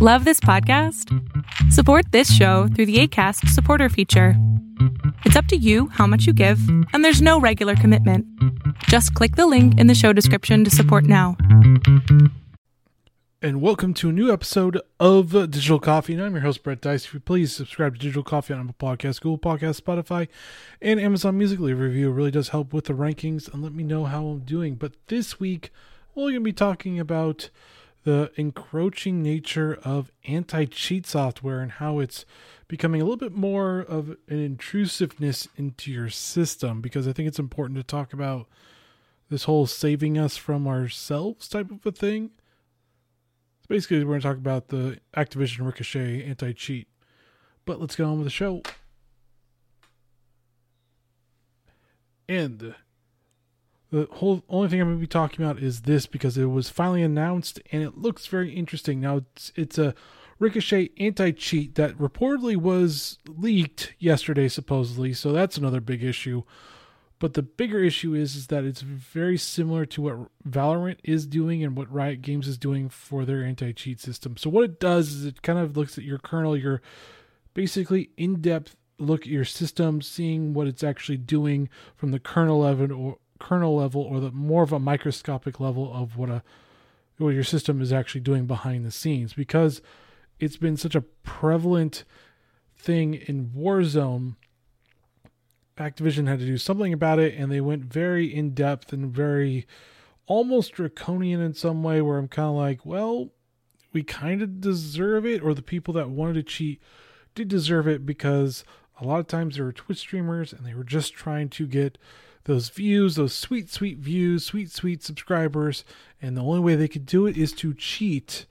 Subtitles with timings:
[0.00, 1.12] Love this podcast?
[1.72, 4.34] Support this show through the ACAST supporter feature.
[5.24, 6.60] It's up to you how much you give,
[6.92, 8.24] and there's no regular commitment.
[8.84, 11.36] Just click the link in the show description to support now.
[13.42, 16.12] And welcome to a new episode of Digital Coffee.
[16.14, 17.08] And I'm your host, Brett Deister.
[17.08, 20.28] If you please subscribe to Digital Coffee on Apple Podcasts, Google Podcasts, Spotify,
[20.80, 21.58] and Amazon Music.
[21.58, 22.10] Leave a review.
[22.10, 24.76] It really does help with the rankings and let me know how I'm doing.
[24.76, 25.72] But this week,
[26.14, 27.50] we're going to be talking about
[28.08, 32.24] the encroaching nature of anti cheat software and how it's
[32.66, 37.38] becoming a little bit more of an intrusiveness into your system because I think it's
[37.38, 38.48] important to talk about
[39.28, 42.30] this whole saving us from ourselves type of a thing.
[43.60, 46.88] So basically, we're going to talk about the Activision Ricochet anti cheat.
[47.66, 48.62] But let's get on with the show.
[52.26, 52.74] And
[53.90, 56.68] the whole only thing I'm going to be talking about is this because it was
[56.68, 59.00] finally announced and it looks very interesting.
[59.00, 59.94] Now it's it's a
[60.38, 66.44] Ricochet anti-cheat that reportedly was leaked yesterday supposedly, so that's another big issue.
[67.18, 71.64] But the bigger issue is, is that it's very similar to what Valorant is doing
[71.64, 74.36] and what Riot Games is doing for their anti-cheat system.
[74.36, 76.80] So what it does is it kind of looks at your kernel, your
[77.54, 82.92] basically in-depth look at your system, seeing what it's actually doing from the kernel level
[82.92, 86.42] or kernel level or the more of a microscopic level of what a
[87.18, 89.82] what your system is actually doing behind the scenes because
[90.38, 92.04] it's been such a prevalent
[92.76, 94.36] thing in Warzone.
[95.76, 99.66] Activision had to do something about it, and they went very in depth and very
[100.26, 102.00] almost draconian in some way.
[102.00, 103.30] Where I'm kind of like, well,
[103.92, 106.80] we kind of deserve it, or the people that wanted to cheat
[107.34, 108.64] did deserve it because
[109.00, 111.98] a lot of times there were Twitch streamers and they were just trying to get
[112.48, 115.84] those views, those sweet, sweet views, sweet, sweet subscribers.
[116.20, 118.46] And the only way they could do it is to cheat.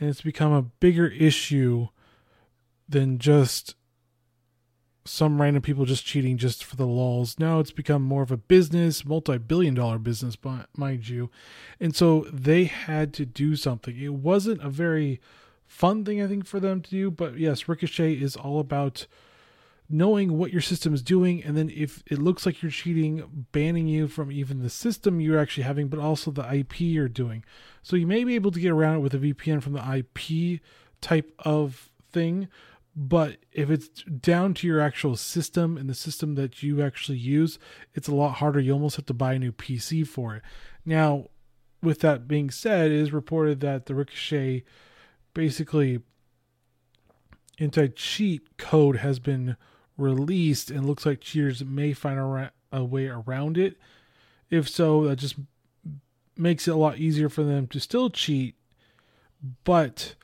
[0.00, 1.88] And it's become a bigger issue
[2.88, 3.74] than just
[5.04, 7.38] some random people just cheating just for the lulls.
[7.38, 10.38] Now it's become more of a business, multi billion dollar business,
[10.74, 11.28] mind you.
[11.78, 13.94] And so they had to do something.
[13.94, 15.20] It wasn't a very
[15.66, 17.10] fun thing, I think, for them to do.
[17.10, 19.06] But yes, Ricochet is all about
[19.90, 23.86] knowing what your system is doing and then if it looks like you're cheating banning
[23.86, 27.44] you from even the system you're actually having but also the ip you're doing.
[27.82, 30.60] So you may be able to get around it with a vpn from the ip
[31.00, 32.48] type of thing
[32.94, 37.58] but if it's down to your actual system and the system that you actually use
[37.94, 38.60] it's a lot harder.
[38.60, 40.42] You almost have to buy a new pc for it.
[40.84, 41.28] Now
[41.82, 44.64] with that being said it is reported that the ricochet
[45.32, 46.00] basically
[47.58, 49.56] anti-cheat code has been
[49.98, 53.76] released and looks like cheaters may find a, a way around it.
[54.48, 55.34] If so, that just
[56.36, 58.54] makes it a lot easier for them to still cheat.
[59.64, 60.14] But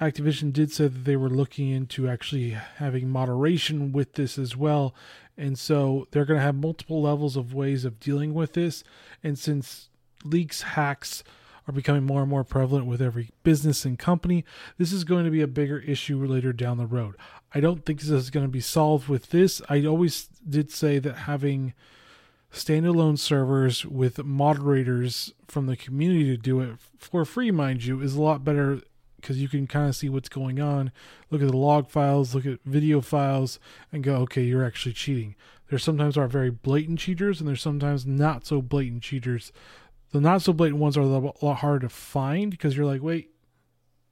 [0.00, 4.94] Activision did say that they were looking into actually having moderation with this as well.
[5.36, 8.84] And so they're going to have multiple levels of ways of dealing with this.
[9.22, 9.88] And since
[10.24, 11.22] leaks, hacks,
[11.66, 14.44] are becoming more and more prevalent with every business and company.
[14.78, 17.14] This is going to be a bigger issue later down the road.
[17.54, 19.62] I don't think this is going to be solved with this.
[19.68, 21.72] I always did say that having
[22.52, 28.14] standalone servers with moderators from the community to do it for free, mind you, is
[28.14, 28.80] a lot better
[29.16, 30.92] because you can kind of see what's going on,
[31.30, 33.58] look at the log files, look at video files,
[33.90, 35.34] and go, okay, you're actually cheating.
[35.70, 39.50] There sometimes are very blatant cheaters, and there's sometimes not so blatant cheaters
[40.14, 43.30] the not so blatant ones are a lot harder to find because you're like, wait,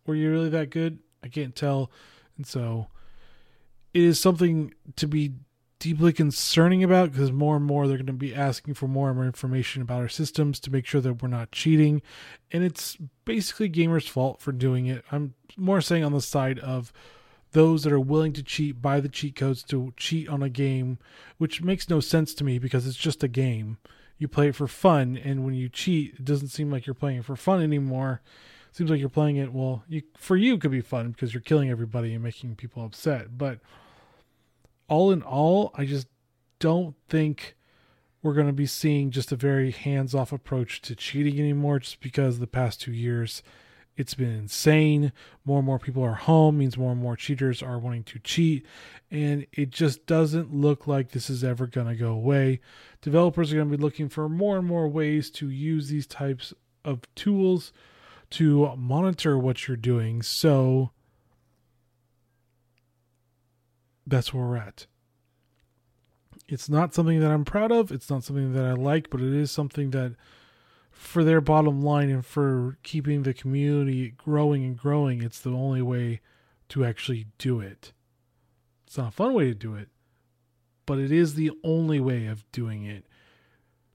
[0.05, 0.99] were you really that good?
[1.23, 1.93] I can't tell.
[2.37, 2.89] And so
[3.95, 5.35] it is something to be
[5.79, 9.17] deeply concerning about because more and more they're going to be asking for more and
[9.17, 12.03] more information about our systems to make sure that we're not cheating.
[12.51, 15.05] And it's basically gamers' fault for doing it.
[15.13, 16.93] I'm more saying on the side of
[17.53, 20.99] those that are willing to cheat, buy the cheat codes to cheat on a game,
[21.39, 23.79] which makes no sense to me because it's just a game
[24.19, 27.19] you play it for fun, and when you cheat, it doesn't seem like you're playing
[27.19, 28.23] it for fun anymore.
[28.71, 29.85] It seems like you're playing it well.
[29.89, 33.59] You for you could be fun because you're killing everybody and making people upset, but
[34.89, 36.07] all in all, I just
[36.59, 37.57] don't think
[38.23, 42.39] we're going to be seeing just a very hands-off approach to cheating anymore just because
[42.39, 43.43] the past 2 years
[43.97, 45.13] it's been insane.
[45.45, 48.65] More and more people are home, means more and more cheaters are wanting to cheat.
[49.11, 52.61] And it just doesn't look like this is ever going to go away.
[53.03, 56.55] Developers are going to be looking for more and more ways to use these types
[56.85, 57.73] of tools
[58.31, 60.23] to monitor what you're doing.
[60.23, 60.91] So
[64.07, 64.87] that's where we're at.
[66.49, 67.93] It's not something that I'm proud of.
[67.93, 70.17] It's not something that I like, but it is something that
[70.93, 75.83] for their bottom line and for keeping the community growing and growing, it's the only
[75.83, 76.21] way
[76.69, 77.93] to actually do it.
[78.87, 79.89] It's not a fun way to do it,
[80.87, 83.07] but it is the only way of doing it.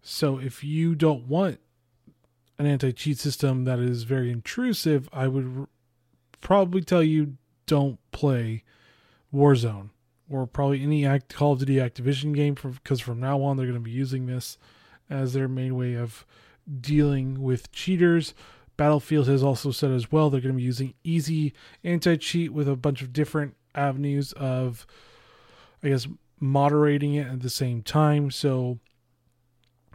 [0.01, 1.59] So if you don't want
[2.57, 5.69] an anti cheat system that is very intrusive, I would r-
[6.41, 8.63] probably tell you don't play
[9.33, 9.89] Warzone
[10.29, 13.77] or probably any act, Call of Duty Activision game because from now on they're going
[13.77, 14.57] to be using this
[15.09, 16.25] as their main way of
[16.79, 18.33] dealing with cheaters.
[18.75, 21.53] Battlefield has also said as well they're going to be using easy
[21.83, 24.85] anti cheat with a bunch of different avenues of,
[25.83, 26.07] I guess,
[26.39, 28.29] moderating it at the same time.
[28.31, 28.79] So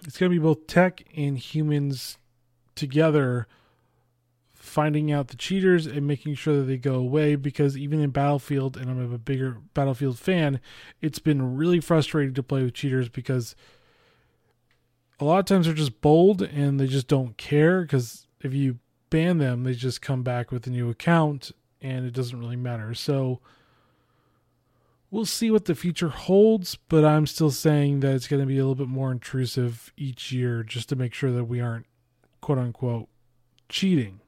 [0.05, 2.19] it's going to be both tech and humans
[2.75, 3.47] together
[4.63, 8.77] finding out the cheaters and making sure that they go away because even in Battlefield,
[8.77, 10.61] and I'm a bigger Battlefield fan,
[11.01, 13.57] it's been really frustrating to play with cheaters because
[15.21, 18.79] a lot of times they're just bold and they just don't care because if you
[19.11, 22.95] ban them, they just come back with a new account and it doesn't really matter.
[22.95, 23.41] So
[25.11, 28.59] we'll see what the future holds, but I'm still saying that it's going to be
[28.59, 31.87] a little bit more intrusive each year just to make sure that we aren't
[32.41, 33.09] quote unquote
[33.69, 34.21] cheating,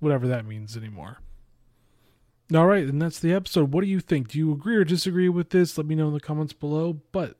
[0.00, 1.18] whatever that means anymore.
[2.54, 3.72] All right, and that's the episode.
[3.72, 4.28] What do you think?
[4.28, 5.78] Do you agree or disagree with this?
[5.78, 6.98] Let me know in the comments below.
[7.10, 7.36] But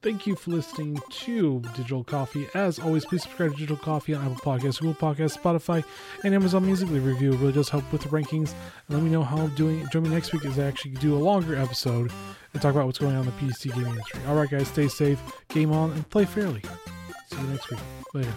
[0.00, 2.48] thank you for listening to Digital Coffee.
[2.54, 5.84] As always, please subscribe to Digital Coffee on Apple Podcasts, Google Podcasts, Spotify,
[6.24, 6.88] and Amazon Music.
[6.88, 7.34] Leave review.
[7.34, 8.54] It really does help with the rankings.
[8.88, 9.86] Let me know how I'm doing.
[9.92, 12.10] Join me next week as I actually do a longer episode
[12.54, 14.20] and talk about what's going on in the PC gaming industry.
[14.28, 16.62] All right, guys, stay safe, game on, and play fairly.
[17.30, 17.80] See you next week.
[18.14, 18.32] Later.